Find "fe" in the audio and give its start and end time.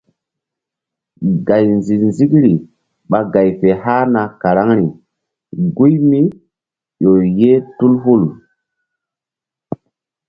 3.59-3.67